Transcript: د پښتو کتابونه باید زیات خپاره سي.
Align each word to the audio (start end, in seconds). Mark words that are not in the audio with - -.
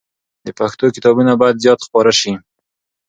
د 0.45 0.47
پښتو 0.59 0.85
کتابونه 0.95 1.31
باید 1.41 1.61
زیات 1.63 1.79
خپاره 1.87 2.11
سي. 2.19 2.33